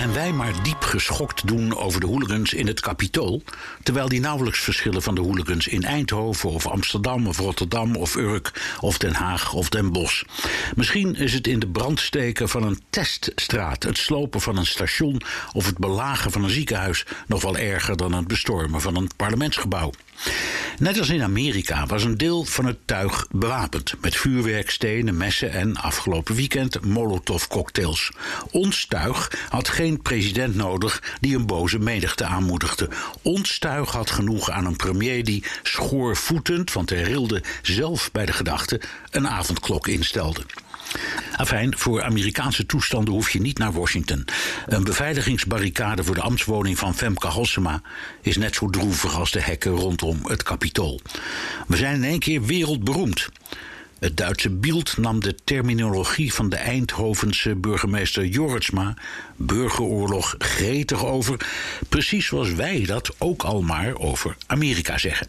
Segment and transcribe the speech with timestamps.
[0.00, 3.42] En wij maar diep geschokt doen over de hooligans in het Capitool.
[3.82, 8.76] Terwijl die nauwelijks verschillen van de hooligans in Eindhoven of Amsterdam of Rotterdam of Urk
[8.80, 10.22] of Den Haag of Den Bosch.
[10.74, 15.20] Misschien is het in de brandsteken van een teststraat, het slopen van een station
[15.52, 19.90] of het belagen van een ziekenhuis nog wel erger dan het bestormen van een parlementsgebouw.
[20.78, 25.76] Net als in Amerika was een deel van het tuig bewapend met vuurwerkstenen, messen en
[25.76, 28.10] afgelopen weekend molotovcocktails.
[28.50, 32.88] Ons tuig had geen president nodig die een boze menigte aanmoedigde.
[33.22, 38.32] Ons tuig had genoeg aan een premier die schoorvoetend, want hij rilde zelf bij de
[38.32, 40.42] gedachte, een avondklok instelde.
[41.36, 44.24] Afijn, voor Amerikaanse toestanden hoef je niet naar Washington.
[44.66, 47.82] Een beveiligingsbarricade voor de ambtswoning van Femke Halsema
[48.22, 51.00] is net zo droevig als de hekken rondom het Capitool.
[51.66, 53.28] We zijn in één keer wereldberoemd.
[54.00, 58.96] Het Duitse Bild nam de terminologie van de Eindhovense burgemeester Jorritsma,
[59.36, 61.46] burgeroorlog, gretig over,
[61.88, 65.28] precies zoals wij dat ook al maar over Amerika zeggen.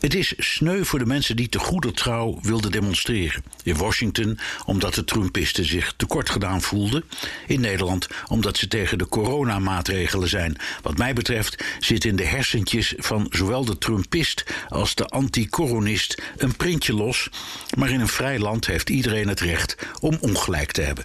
[0.00, 3.44] Het is sneu voor de mensen die te goede trouw wilden demonstreren.
[3.62, 7.04] In Washington omdat de Trumpisten zich tekort gedaan voelden.
[7.46, 10.56] In Nederland omdat ze tegen de coronamaatregelen zijn.
[10.82, 16.56] Wat mij betreft zit in de hersentjes van zowel de Trumpist als de anti-coronist een
[16.56, 17.28] printje los.
[17.76, 21.04] Maar in een vrij land heeft iedereen het recht om ongelijk te hebben.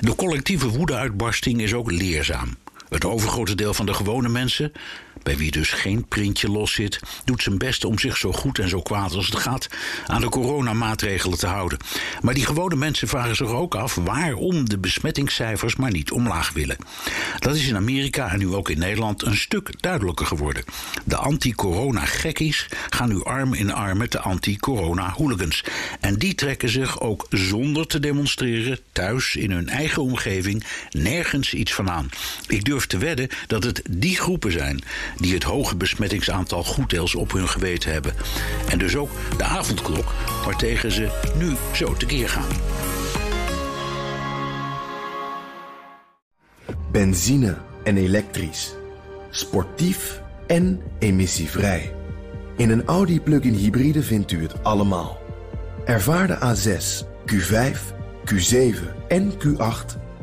[0.00, 2.56] De collectieve woedeuitbarsting is ook leerzaam.
[2.90, 4.72] Het overgrote deel van de gewone mensen,
[5.22, 8.68] bij wie dus geen printje los zit, doet zijn best om zich zo goed en
[8.68, 9.68] zo kwaad als het gaat
[10.06, 11.78] aan de coronamaatregelen te houden.
[12.22, 16.76] Maar die gewone mensen vragen zich ook af waarom de besmettingscijfers maar niet omlaag willen.
[17.38, 20.64] Dat is in Amerika en nu ook in Nederland een stuk duidelijker geworden.
[21.04, 25.64] De anti-corona-gekkies gaan nu arm in arm met de anti-corona-hooligans.
[26.00, 31.74] En die trekken zich ook zonder te demonstreren thuis in hun eigen omgeving nergens iets
[31.74, 32.08] van aan.
[32.46, 34.82] Ik te wedden dat het die groepen zijn
[35.16, 38.14] die het hoge besmettingsaantal goeddeels op hun geweten hebben.
[38.68, 40.12] En dus ook de avondklok
[40.44, 41.08] waartegen ze
[41.38, 42.48] nu zo tekeer gaan.
[46.92, 48.74] Benzine en elektrisch.
[49.30, 51.94] Sportief en emissievrij.
[52.56, 55.18] In een Audi plug-in hybride vindt u het allemaal.
[55.84, 57.78] Ervaar de A6, Q5,
[58.24, 58.76] Q7
[59.08, 59.98] en Q8